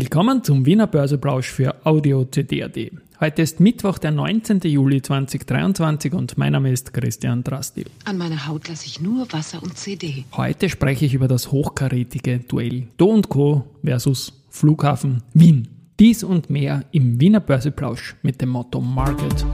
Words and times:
Willkommen 0.00 0.44
zum 0.44 0.64
Wiener 0.64 0.86
Börseplausch 0.86 1.50
für 1.50 1.74
Audio 1.84 2.24
CD.at. 2.24 2.76
Heute 3.18 3.42
ist 3.42 3.58
Mittwoch, 3.58 3.98
der 3.98 4.12
19. 4.12 4.60
Juli 4.60 5.02
2023 5.02 6.12
und 6.12 6.38
mein 6.38 6.52
Name 6.52 6.70
ist 6.70 6.94
Christian 6.94 7.42
Drastil. 7.42 7.86
An 8.04 8.16
meiner 8.16 8.46
Haut 8.46 8.68
lasse 8.68 8.86
ich 8.86 9.00
nur 9.00 9.26
Wasser 9.32 9.60
und 9.60 9.76
CD. 9.76 10.24
Heute 10.36 10.68
spreche 10.68 11.04
ich 11.04 11.14
über 11.14 11.26
das 11.26 11.50
hochkarätige 11.50 12.38
Duell 12.38 12.86
Do 12.96 13.20
Co. 13.22 13.64
versus 13.84 14.32
Flughafen 14.50 15.24
Wien. 15.34 15.66
Dies 15.98 16.22
und 16.22 16.48
mehr 16.48 16.84
im 16.92 17.20
Wiener 17.20 17.40
Börseplausch 17.40 18.14
mit 18.22 18.40
dem 18.40 18.50
Motto 18.50 18.80
Market 18.80 19.44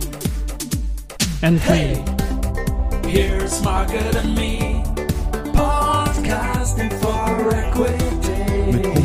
and 1.40 1.58
hey, 1.58 2.04
here's 3.06 3.62
Market 3.62 4.14
and 4.14 4.34
Me, 4.34 4.82
podcasting 5.54 6.92
for 7.00 7.54
equity. 7.54 9.04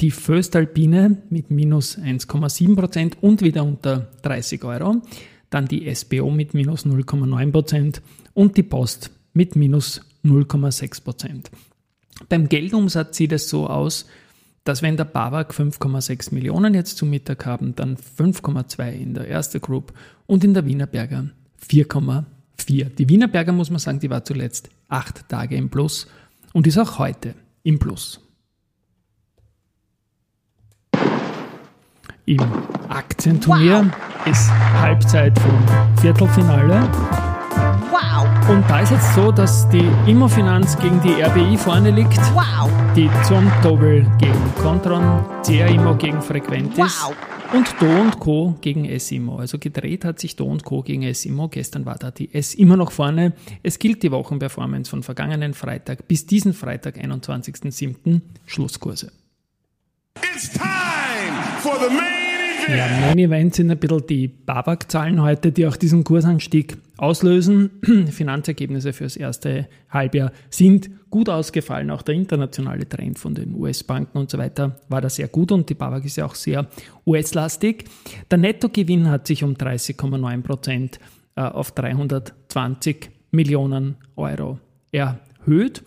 die 0.00 0.10
Föstalpine 0.10 1.18
mit 1.30 1.52
minus 1.52 1.98
1,7% 1.98 3.12
und 3.20 3.42
wieder 3.42 3.62
unter 3.62 4.08
30 4.22 4.64
Euro. 4.64 5.02
Dann 5.50 5.66
die 5.66 5.94
SBO 5.94 6.30
mit 6.30 6.52
minus 6.52 6.84
0,9% 6.84 8.00
und 8.34 8.56
die 8.56 8.64
Post 8.64 9.10
mit 9.34 9.54
minus 9.54 10.00
0,6%. 10.24 11.44
Beim 12.28 12.48
Geldumsatz 12.48 13.16
sieht 13.16 13.32
es 13.32 13.48
so 13.48 13.66
aus, 13.68 14.06
dass 14.64 14.82
wenn 14.82 14.96
der 14.96 15.04
BAWAG 15.04 15.52
5,6 15.52 16.34
Millionen 16.34 16.74
jetzt 16.74 16.98
zum 16.98 17.10
Mittag 17.10 17.46
haben, 17.46 17.74
dann 17.74 17.96
5,2 17.96 18.90
in 18.92 19.14
der 19.14 19.26
Erste 19.26 19.60
Group 19.60 19.94
und 20.26 20.44
in 20.44 20.52
der 20.52 20.66
Wienerberger 20.66 21.30
4,4. 21.66 22.84
Die 22.90 23.08
Wienerberger 23.08 23.52
muss 23.52 23.70
man 23.70 23.78
sagen, 23.78 24.00
die 24.00 24.10
war 24.10 24.24
zuletzt 24.24 24.68
acht 24.88 25.28
Tage 25.28 25.56
im 25.56 25.70
Plus 25.70 26.06
und 26.52 26.66
ist 26.66 26.78
auch 26.78 26.98
heute 26.98 27.34
im 27.62 27.78
Plus. 27.78 28.20
Im 32.26 32.42
Aktienturnier 32.90 33.90
wow. 33.90 34.26
ist 34.26 34.50
Halbzeit 34.50 35.38
vom 35.38 35.96
Viertelfinale. 35.96 37.27
Und 38.48 38.64
da 38.66 38.80
ist 38.80 38.92
jetzt 38.92 39.14
so, 39.14 39.30
dass 39.30 39.68
die 39.68 39.86
Immofinanz 40.06 40.78
gegen 40.78 40.98
die 41.02 41.22
RBI 41.22 41.58
vorne 41.58 41.90
liegt. 41.90 42.18
Wow. 42.32 42.70
Die 42.96 43.10
Zomtobel 43.22 44.06
gegen 44.18 44.54
Contron, 44.62 45.22
CR 45.44 45.66
Immo 45.66 45.94
gegen 45.94 46.22
Frequentis. 46.22 47.04
Wow. 47.04 47.14
Und 47.52 47.66
Do 47.78 48.18
Co. 48.18 48.56
gegen 48.62 48.86
S-Immo. 48.86 49.36
Also 49.36 49.58
gedreht 49.58 50.06
hat 50.06 50.18
sich 50.18 50.34
Do 50.34 50.56
Co. 50.64 50.82
gegen 50.82 51.02
S-Immo. 51.02 51.48
Gestern 51.48 51.84
war 51.84 51.96
da 51.96 52.10
die 52.10 52.34
S 52.34 52.54
immer 52.54 52.78
noch 52.78 52.90
vorne. 52.90 53.34
Es 53.62 53.78
gilt 53.78 54.02
die 54.02 54.10
Wochenperformance 54.10 54.88
von 54.88 55.02
vergangenen 55.02 55.52
Freitag 55.52 56.08
bis 56.08 56.24
diesen 56.24 56.54
Freitag, 56.54 56.96
21.07. 56.96 58.22
Schlusskurse. 58.46 59.12
It's 60.34 60.50
time 60.52 60.64
for 61.60 61.74
the 61.74 61.94
main 61.94 62.18
ja, 62.68 62.86
Main 63.00 63.18
Event 63.18 63.54
sind 63.54 63.70
ein 63.70 63.78
bisschen 63.78 64.06
die 64.06 64.28
Babak-Zahlen 64.28 65.22
heute, 65.22 65.52
die 65.52 65.66
auch 65.66 65.76
diesen 65.76 66.04
Kursanstieg 66.04 66.76
auslösen. 66.98 67.70
Finanzergebnisse 68.10 68.92
fürs 68.92 69.16
erste 69.16 69.66
Halbjahr 69.88 70.32
sind 70.50 70.90
gut 71.10 71.30
ausgefallen. 71.30 71.90
Auch 71.90 72.02
der 72.02 72.16
internationale 72.16 72.86
Trend 72.88 73.18
von 73.18 73.34
den 73.34 73.54
US-Banken 73.54 74.18
und 74.18 74.30
so 74.30 74.38
weiter 74.38 74.80
war 74.88 75.00
da 75.00 75.08
sehr 75.08 75.28
gut 75.28 75.52
und 75.52 75.70
die 75.70 75.74
Babak 75.74 76.04
ist 76.04 76.16
ja 76.16 76.26
auch 76.26 76.34
sehr 76.34 76.66
US-lastig. 77.06 77.84
Der 78.30 78.38
Nettogewinn 78.38 79.08
hat 79.08 79.26
sich 79.26 79.42
um 79.44 79.54
30,9 79.54 80.42
Prozent 80.42 80.98
äh, 81.36 81.42
auf 81.42 81.70
320 81.72 83.10
Millionen 83.30 83.96
Euro 84.16 84.58
erhöht. 84.90 85.82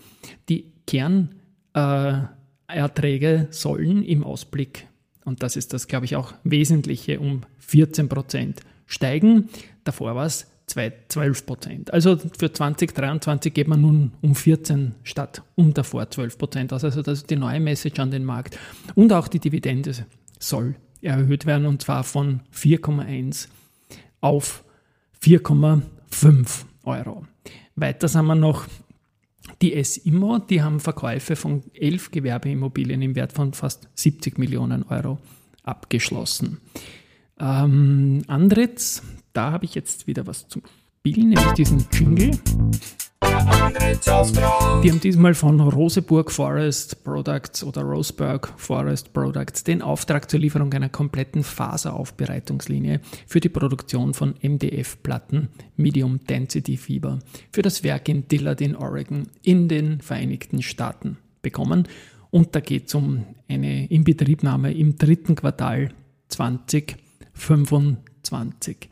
Die 0.49 0.65
Kernerträge 0.87 3.47
sollen 3.51 4.03
im 4.03 4.23
Ausblick 4.23 4.87
und 5.25 5.43
das 5.43 5.55
ist 5.55 5.73
das, 5.73 5.87
glaube 5.87 6.05
ich, 6.05 6.15
auch 6.15 6.33
Wesentliche, 6.43 7.19
um 7.19 7.41
14 7.59 8.09
Prozent 8.09 8.61
steigen. 8.85 9.49
Davor 9.83 10.15
war 10.15 10.25
es 10.25 10.50
12 10.73 11.45
Prozent. 11.45 11.93
Also 11.93 12.17
für 12.17 12.51
2023 12.51 13.53
geht 13.53 13.67
man 13.67 13.81
nun 13.81 14.13
um 14.21 14.35
14 14.35 14.95
statt 15.03 15.43
um 15.55 15.73
davor 15.73 16.09
12 16.09 16.37
Prozent 16.37 16.73
aus. 16.73 16.83
Also 16.83 17.01
das 17.01 17.19
ist 17.19 17.29
die 17.29 17.35
neue 17.35 17.59
Message 17.59 17.99
an 17.99 18.11
den 18.11 18.25
Markt. 18.25 18.57
Und 18.95 19.13
auch 19.13 19.27
die 19.27 19.39
Dividende 19.39 19.93
soll 20.39 20.75
erhöht 21.01 21.45
werden 21.45 21.65
und 21.65 21.81
zwar 21.81 22.03
von 22.03 22.41
4,1 22.53 23.47
auf 24.21 24.63
4,5 25.21 26.65
Euro. 26.83 27.25
Weiter 27.75 28.07
haben 28.13 28.27
wir 28.27 28.35
noch 28.35 28.65
die 29.61 29.73
S-Immo, 29.73 30.39
die 30.39 30.61
haben 30.61 30.79
Verkäufe 30.79 31.35
von 31.35 31.63
elf 31.73 32.11
Gewerbeimmobilien 32.11 33.01
im 33.01 33.15
Wert 33.15 33.33
von 33.33 33.53
fast 33.53 33.89
70 33.95 34.37
Millionen 34.37 34.83
Euro 34.83 35.19
abgeschlossen. 35.63 36.59
Ähm, 37.39 38.23
Andritz, 38.27 39.01
da 39.33 39.51
habe 39.51 39.65
ich 39.65 39.75
jetzt 39.75 40.07
wieder 40.07 40.27
was 40.27 40.47
zum 40.47 40.61
Spielen, 40.99 41.29
nämlich 41.29 41.51
diesen 41.53 41.85
Jingle. 41.91 42.31
Die 44.83 44.91
haben 44.91 45.01
diesmal 45.01 45.33
von 45.33 45.59
Roseburg 45.59 46.31
Forest 46.31 47.03
Products 47.03 47.63
oder 47.63 47.81
Roseburg 47.81 48.53
Forest 48.57 49.13
Products 49.13 49.63
den 49.63 49.81
Auftrag 49.81 50.29
zur 50.29 50.39
Lieferung 50.39 50.73
einer 50.73 50.89
kompletten 50.89 51.43
Faseraufbereitungslinie 51.43 53.01
für 53.27 53.39
die 53.39 53.49
Produktion 53.49 54.13
von 54.13 54.35
MDF-Platten 54.41 55.49
Medium 55.75 56.19
Density 56.25 56.77
Fiber 56.77 57.19
für 57.51 57.61
das 57.61 57.83
Werk 57.83 58.09
in 58.09 58.27
Dillard 58.27 58.61
in 58.61 58.75
Oregon 58.75 59.27
in 59.43 59.67
den 59.67 60.01
Vereinigten 60.01 60.61
Staaten 60.61 61.17
bekommen. 61.41 61.87
Und 62.31 62.55
da 62.55 62.59
geht 62.59 62.87
es 62.87 62.95
um 62.95 63.25
eine 63.47 63.85
Inbetriebnahme 63.87 64.73
im 64.73 64.97
dritten 64.97 65.35
Quartal 65.35 65.89
2025. 66.29 68.89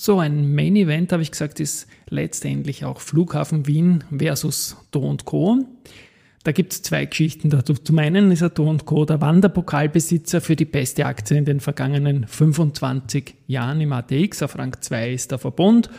So, 0.00 0.20
ein 0.20 0.54
Main 0.54 0.76
Event, 0.76 1.12
habe 1.12 1.22
ich 1.22 1.32
gesagt, 1.32 1.58
ist 1.58 1.88
letztendlich 2.08 2.84
auch 2.84 3.00
Flughafen 3.00 3.66
Wien 3.66 4.04
versus 4.16 4.76
Do 4.92 5.16
Co. 5.24 5.58
Da 6.44 6.52
gibt 6.52 6.72
es 6.72 6.82
zwei 6.82 7.04
Geschichten 7.04 7.50
dazu. 7.50 7.74
Zum 7.74 7.98
einen 7.98 8.30
ist 8.30 8.42
der 8.42 8.50
Do 8.50 8.76
Co. 8.84 9.04
der 9.04 9.20
Wanderpokalbesitzer 9.20 10.40
für 10.40 10.54
die 10.54 10.66
beste 10.66 11.04
Aktie 11.04 11.36
in 11.36 11.44
den 11.44 11.58
vergangenen 11.58 12.28
25 12.28 13.34
Jahren 13.48 13.80
im 13.80 13.92
ATX. 13.92 14.42
Auf 14.42 14.56
Rang 14.56 14.76
2 14.80 15.12
ist 15.14 15.32
der 15.32 15.38
Verbund 15.38 15.90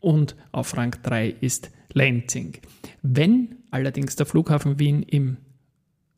und 0.00 0.34
auf 0.50 0.76
Rang 0.76 0.96
3 1.04 1.36
ist 1.40 1.70
Lansing. 1.92 2.54
Wenn 3.02 3.54
allerdings 3.70 4.16
der 4.16 4.26
Flughafen 4.26 4.80
Wien 4.80 5.04
im 5.04 5.36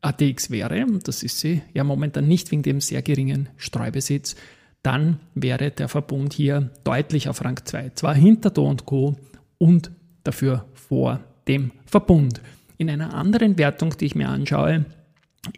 ATX 0.01 0.49
wäre, 0.49 0.85
und 0.87 1.07
das 1.07 1.21
ist 1.21 1.39
sie 1.39 1.61
ja 1.75 1.83
momentan 1.83 2.27
nicht 2.27 2.49
wegen 2.49 2.63
dem 2.63 2.81
sehr 2.81 3.03
geringen 3.03 3.49
Streubesitz, 3.57 4.35
dann 4.83 5.19
wäre 5.35 5.71
der 5.71 5.89
Verbund 5.89 6.33
hier 6.33 6.69
deutlich 6.83 7.29
auf 7.29 7.43
Rang 7.43 7.59
2, 7.63 7.91
zwar 7.95 8.15
hinter 8.15 8.49
Do 8.49 8.75
Co. 8.85 9.17
und 9.57 9.91
dafür 10.23 10.65
vor 10.73 11.19
dem 11.47 11.71
Verbund. 11.85 12.41
In 12.77 12.89
einer 12.89 13.13
anderen 13.13 13.57
Wertung, 13.57 13.95
die 13.97 14.05
ich 14.05 14.15
mir 14.15 14.29
anschaue, 14.29 14.85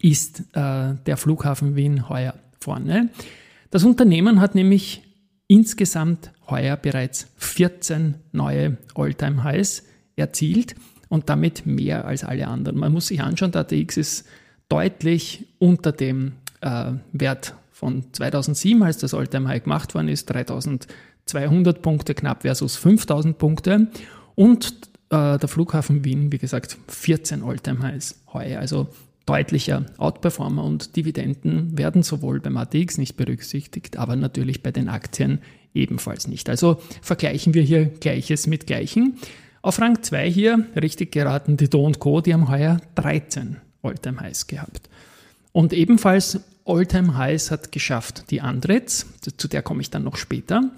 ist 0.01 0.41
äh, 0.53 0.95
der 1.05 1.17
Flughafen 1.17 1.75
Wien 1.75 2.09
heuer 2.09 2.35
vorne. 2.59 3.09
Das 3.71 3.83
Unternehmen 3.83 4.39
hat 4.39 4.55
nämlich 4.55 5.03
insgesamt 5.47 6.31
heuer 6.49 6.77
bereits 6.77 7.27
14 7.37 8.15
neue 8.31 8.77
All-Time-Highs 8.95 9.83
erzielt 10.15 10.75
und 11.09 11.29
damit 11.29 11.65
mehr 11.65 12.05
als 12.05 12.23
alle 12.23 12.47
anderen. 12.47 12.77
Man 12.77 12.93
muss 12.93 13.07
sich 13.07 13.21
anschauen, 13.21 13.51
der 13.51 13.61
ATX 13.61 13.97
ist 13.97 14.27
deutlich 14.69 15.47
unter 15.57 15.91
dem 15.91 16.33
äh, 16.61 16.93
Wert 17.11 17.55
von 17.79 18.03
2007, 18.11 18.83
als 18.83 18.97
das 18.97 19.13
Alltime 19.13 19.47
High 19.47 19.63
gemacht 19.63 19.95
worden 19.95 20.09
ist, 20.09 20.25
3200 20.25 21.81
Punkte 21.81 22.13
knapp 22.13 22.41
versus 22.41 22.75
5000 22.75 23.37
Punkte. 23.37 23.87
Und 24.35 24.73
äh, 25.09 25.37
der 25.37 25.47
Flughafen 25.47 26.03
Wien, 26.03 26.29
wie 26.33 26.39
gesagt, 26.39 26.77
14 26.89 27.41
All-Time-Highs 27.41 28.21
heuer. 28.33 28.59
Also 28.59 28.89
deutlicher 29.25 29.85
Outperformer 29.97 30.61
und 30.65 30.97
Dividenden 30.97 31.77
werden 31.77 32.03
sowohl 32.03 32.41
beim 32.41 32.57
ATX 32.57 32.97
nicht 32.97 33.15
berücksichtigt, 33.15 33.95
aber 33.95 34.17
natürlich 34.17 34.61
bei 34.61 34.71
den 34.71 34.89
Aktien 34.89 35.39
ebenfalls 35.73 36.27
nicht. 36.27 36.49
Also 36.49 36.81
vergleichen 37.01 37.53
wir 37.53 37.61
hier 37.61 37.85
Gleiches 37.85 38.45
mit 38.45 38.67
Gleichen. 38.67 39.19
Auf 39.61 39.79
Rang 39.79 40.03
2 40.03 40.29
hier, 40.29 40.65
richtig 40.75 41.13
geraten, 41.13 41.55
die 41.55 41.69
Do 41.69 41.89
Co., 41.97 42.19
die 42.19 42.33
haben 42.33 42.49
heuer 42.49 42.81
13 42.95 43.55
Alltime 43.83 44.19
Highs 44.19 44.47
gehabt. 44.47 44.89
Und 45.53 45.71
ebenfalls 45.71 46.41
Alltime 46.69 47.17
Highs 47.17 47.49
hat 47.49 47.71
geschafft 47.71 48.25
die 48.29 48.41
Andretz, 48.41 49.07
zu 49.37 49.47
der 49.47 49.63
komme 49.63 49.81
ich 49.81 49.89
dann 49.89 50.03
noch 50.03 50.17
später. 50.17 50.69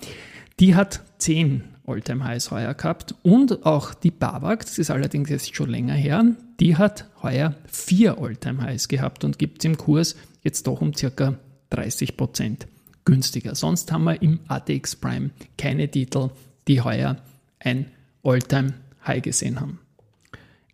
Die 0.61 0.73
hat 0.73 1.01
10 1.17 1.63
Alltime 1.85 2.23
Highs 2.23 2.49
heuer 2.49 2.73
gehabt 2.73 3.13
und 3.23 3.65
auch 3.65 3.93
die 3.93 4.11
Babak, 4.11 4.61
das 4.61 4.77
ist 4.77 4.89
allerdings 4.89 5.29
jetzt 5.29 5.53
schon 5.53 5.69
länger 5.69 5.93
her, 5.93 6.23
die 6.61 6.77
hat 6.77 7.09
heuer 7.21 7.55
4 7.67 8.19
Alltime 8.19 8.61
Highs 8.61 8.87
gehabt 8.87 9.25
und 9.25 9.37
gibt 9.37 9.59
es 9.59 9.65
im 9.65 9.77
Kurs 9.77 10.15
jetzt 10.43 10.65
doch 10.65 10.79
um 10.79 10.93
circa 10.93 11.35
30 11.71 12.15
Prozent 12.15 12.67
günstiger. 13.03 13.53
Sonst 13.55 13.91
haben 13.91 14.05
wir 14.05 14.21
im 14.21 14.39
ATX 14.47 14.95
Prime 14.95 15.31
keine 15.57 15.91
Titel, 15.91 16.29
die 16.69 16.79
heuer 16.79 17.17
ein 17.59 17.87
Alltime 18.23 18.75
High 19.05 19.21
gesehen 19.21 19.59
haben. 19.59 19.80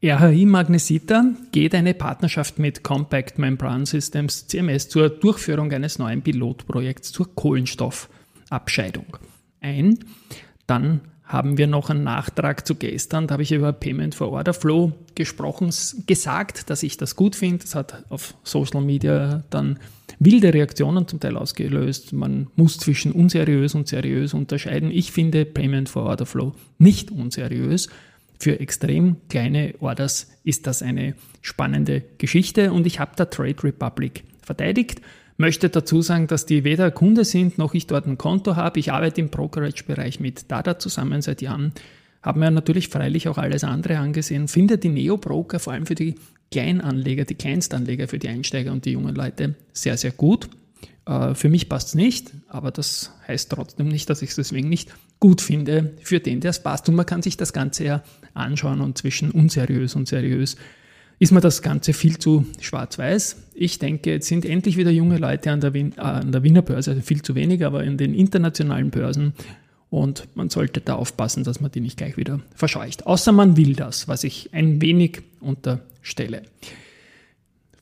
RHI 0.09 0.45
Magnesita 0.45 1.25
geht 1.51 1.75
eine 1.75 1.93
Partnerschaft 1.93 2.59
mit 2.59 2.81
Compact 2.81 3.37
Membran 3.39 3.85
Systems 3.85 4.47
CMS 4.47 4.87
zur 4.87 5.09
Durchführung 5.09 5.71
eines 5.73 5.99
neuen 5.99 6.21
Pilotprojekts 6.21 7.11
zur 7.11 7.35
Kohlenstoffabscheidung 7.35 9.17
ein. 9.59 9.99
Dann 10.65 11.01
haben 11.25 11.57
wir 11.57 11.67
noch 11.67 11.89
einen 11.89 12.05
Nachtrag 12.05 12.65
zu 12.65 12.75
gestern, 12.75 13.27
da 13.27 13.33
habe 13.33 13.43
ich 13.43 13.51
über 13.51 13.73
Payment 13.73 14.15
for 14.15 14.31
Order 14.31 14.53
Flow 14.53 14.93
gesprochen, 15.13 15.73
gesagt, 16.05 16.69
dass 16.69 16.83
ich 16.83 16.95
das 16.95 17.17
gut 17.17 17.35
finde. 17.35 17.65
Das 17.65 17.75
hat 17.75 18.05
auf 18.07 18.33
Social 18.43 18.81
Media 18.81 19.43
dann 19.49 19.77
wilde 20.19 20.53
Reaktionen 20.53 21.05
zum 21.05 21.19
Teil 21.19 21.35
ausgelöst. 21.35 22.13
Man 22.13 22.47
muss 22.55 22.77
zwischen 22.77 23.11
unseriös 23.11 23.75
und 23.75 23.89
seriös 23.89 24.33
unterscheiden. 24.33 24.89
Ich 24.89 25.11
finde 25.11 25.43
Payment 25.43 25.89
for 25.89 26.03
Order 26.03 26.25
Flow 26.25 26.53
nicht 26.77 27.11
unseriös. 27.11 27.89
Für 28.39 28.59
extrem 28.59 29.17
kleine 29.29 29.73
Orders 29.79 30.31
ist 30.43 30.67
das 30.67 30.81
eine 30.81 31.15
spannende 31.41 32.03
Geschichte 32.17 32.71
und 32.71 32.85
ich 32.85 32.99
habe 32.99 33.11
da 33.15 33.25
Trade 33.25 33.63
Republic 33.63 34.23
verteidigt. 34.41 35.01
Möchte 35.37 35.69
dazu 35.69 36.01
sagen, 36.01 36.27
dass 36.27 36.45
die 36.45 36.63
weder 36.63 36.89
Kunde 36.89 37.23
sind, 37.23 37.57
noch 37.57 37.73
ich 37.73 37.87
dort 37.87 38.07
ein 38.07 38.17
Konto 38.17 38.55
habe. 38.55 38.79
Ich 38.79 38.91
arbeite 38.91 39.21
im 39.21 39.29
Brokerage-Bereich 39.29 40.19
mit 40.19 40.51
Dada 40.51 40.79
zusammen 40.79 41.21
seit 41.21 41.41
Jahren. 41.41 41.73
Habe 42.23 42.39
mir 42.39 42.51
natürlich 42.51 42.89
freilich 42.89 43.27
auch 43.27 43.37
alles 43.37 43.63
andere 43.63 43.99
angesehen. 43.99 44.47
Finde 44.47 44.77
die 44.77 44.89
Neo-Broker 44.89 45.59
vor 45.59 45.73
allem 45.73 45.85
für 45.85 45.95
die 45.95 46.15
Kleinanleger, 46.51 47.25
die 47.25 47.35
Kleinstanleger, 47.35 48.07
für 48.07 48.19
die 48.19 48.29
Einsteiger 48.29 48.71
und 48.71 48.85
die 48.85 48.91
jungen 48.91 49.15
Leute 49.15 49.55
sehr, 49.73 49.97
sehr 49.97 50.11
gut. 50.11 50.49
Äh, 51.05 51.35
für 51.35 51.49
mich 51.49 51.69
passt 51.69 51.89
es 51.89 51.95
nicht, 51.95 52.31
aber 52.47 52.71
das 52.71 53.11
heißt 53.27 53.51
trotzdem 53.51 53.87
nicht, 53.87 54.09
dass 54.09 54.21
ich 54.21 54.29
es 54.29 54.35
deswegen 54.35 54.69
nicht 54.69 54.93
gut 55.19 55.41
finde 55.41 55.93
für 56.01 56.19
den, 56.19 56.41
der 56.41 56.51
es 56.51 56.61
passt. 56.61 56.87
Und 56.89 56.95
man 56.95 57.05
kann 57.05 57.21
sich 57.21 57.37
das 57.37 57.53
Ganze 57.53 57.83
ja 57.85 58.03
anschauen 58.33 58.81
und 58.81 58.97
zwischen 58.97 59.31
unseriös 59.31 59.95
und 59.95 60.07
seriös 60.07 60.55
ist 61.19 61.31
mir 61.31 61.41
das 61.41 61.61
Ganze 61.61 61.93
viel 61.93 62.17
zu 62.19 62.45
schwarz-weiß. 62.59 63.37
Ich 63.55 63.79
denke, 63.79 64.11
jetzt 64.11 64.27
sind 64.27 64.45
endlich 64.45 64.77
wieder 64.77 64.91
junge 64.91 65.17
Leute 65.17 65.51
an 65.51 65.61
der, 65.61 65.73
Wien, 65.73 65.93
äh, 65.97 66.01
an 66.01 66.31
der 66.31 66.43
Wiener 66.43 66.61
Börse, 66.61 66.91
also 66.91 67.01
viel 67.01 67.23
zu 67.23 67.33
wenig, 67.33 67.65
aber 67.65 67.83
in 67.83 67.97
den 67.97 68.13
internationalen 68.13 68.91
Börsen. 68.91 69.33
Und 69.89 70.27
man 70.35 70.49
sollte 70.49 70.81
da 70.81 70.95
aufpassen, 70.95 71.43
dass 71.43 71.59
man 71.59 71.71
die 71.71 71.79
nicht 71.79 71.97
gleich 71.97 72.17
wieder 72.17 72.41
verscheucht. 72.53 73.07
Außer 73.07 73.31
man 73.31 73.57
will 73.57 73.73
das, 73.73 74.07
was 74.07 74.23
ich 74.23 74.53
ein 74.53 74.81
wenig 74.81 75.21
unterstelle 75.39 76.43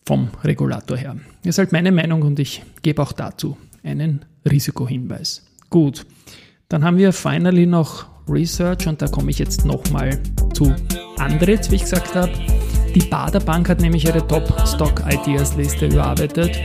vom 0.06 0.30
Regulator 0.44 0.98
her. 0.98 1.18
Das 1.44 1.56
ist 1.56 1.58
halt 1.58 1.72
meine 1.72 1.92
Meinung 1.92 2.22
und 2.22 2.40
ich 2.40 2.62
gebe 2.84 3.02
auch 3.02 3.12
dazu 3.12 3.58
einen 3.84 4.24
Risikohinweis. 4.50 5.44
Gut, 5.70 6.06
dann 6.70 6.84
haben 6.84 6.98
wir 6.98 7.14
finally 7.14 7.66
noch 7.66 8.06
Research 8.28 8.88
und 8.88 9.02
da 9.02 9.08
komme 9.08 9.30
ich 9.30 9.40
jetzt 9.40 9.66
nochmal 9.66 10.20
zu 10.54 10.74
Andritz, 11.18 11.70
wie 11.70 11.76
ich 11.76 11.84
gesagt 11.84 12.16
habe. 12.16 12.32
Die 12.94 13.08
Bader 13.08 13.40
Bank 13.40 13.70
hat 13.70 13.82
nämlich 13.82 14.06
ihre 14.06 14.26
Top 14.26 14.52
Stock 14.68 15.04
Ideas 15.08 15.56
Liste 15.58 15.88
überarbeitet 15.88 16.58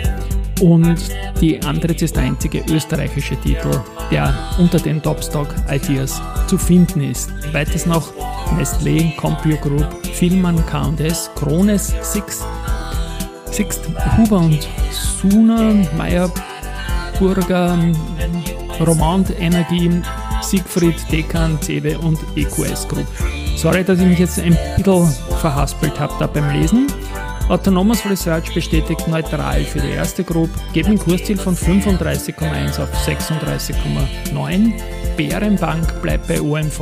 und 0.61 0.99
die 1.41 1.61
Andritz 1.63 2.03
ist 2.03 2.17
der 2.17 2.25
einzige 2.25 2.63
österreichische 2.71 3.37
Titel, 3.37 3.81
der 4.11 4.33
unter 4.59 4.79
den 4.79 5.03
Top 5.03 5.23
Stock 5.23 5.49
Ideas 5.71 6.21
zu 6.47 6.57
finden 6.57 7.03
ist. 7.03 7.31
Weiters 7.53 7.87
noch 7.87 8.13
Nestlé, 8.59 9.15
CompuGroup, 9.17 10.07
Filman 10.07 10.65
K&S, 10.67 11.31
Krones, 11.35 11.95
Six, 12.03 12.45
Sixt, 13.51 13.89
Huber 14.17 14.39
und 14.39 14.69
Suna, 14.91 15.75
Meyer, 15.97 16.33
Burger, 17.19 17.77
Romand 18.81 19.39
Energie, 19.39 19.91
Siegfried, 20.43 20.97
Dekan, 21.13 21.59
Cewe 21.61 21.99
und 21.99 22.19
EQS 22.37 22.89
Group. 22.89 23.07
Sorry, 23.57 23.85
dass 23.85 24.01
ich 24.01 24.07
mich 24.07 24.19
jetzt 24.19 24.39
ein 24.39 24.57
bisschen 24.77 25.07
verhaspelt 25.41 25.99
habe 26.01 26.15
da 26.19 26.27
beim 26.27 26.51
Lesen. 26.51 26.87
Autonomous 27.49 28.05
Research 28.09 28.55
bestätigt 28.55 29.09
neutral 29.09 29.65
für 29.65 29.81
die 29.81 29.91
erste 29.91 30.23
Group, 30.23 30.51
geht 30.73 30.87
ein 30.87 30.99
Kursziel 30.99 31.37
von 31.37 31.57
35,1 31.57 32.81
auf 32.81 32.89
36,9. 33.07 34.73
Bärenbank 35.17 36.01
bleibt 36.01 36.29
bei 36.29 36.41
OMV 36.41 36.81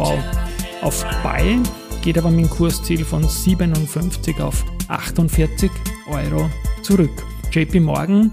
auf 0.82 1.06
Buy, 1.22 1.60
geht 2.02 2.18
aber 2.18 2.30
mit 2.30 2.40
einem 2.40 2.50
Kursziel 2.50 3.04
von 3.04 3.26
57 3.26 4.40
auf 4.40 4.64
48 4.88 5.70
Euro 6.10 6.50
zurück. 6.82 7.24
JP 7.50 7.80
Morgan 7.80 8.30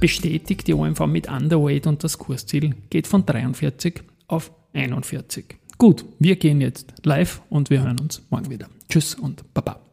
bestätigt 0.00 0.66
die 0.66 0.74
OMV 0.74 1.06
mit 1.06 1.28
Underweight 1.28 1.86
und 1.86 2.04
das 2.04 2.18
Kursziel 2.18 2.74
geht 2.90 3.06
von 3.06 3.24
43 3.24 4.02
auf 4.28 4.52
41. 4.72 5.56
Gut, 5.78 6.04
wir 6.18 6.36
gehen 6.36 6.60
jetzt 6.60 6.92
live 7.04 7.42
und 7.50 7.70
wir 7.70 7.82
hören 7.82 8.00
uns 8.00 8.22
morgen 8.30 8.50
wieder. 8.50 8.68
Tschüss 8.88 9.14
und 9.14 9.52
Baba. 9.52 9.85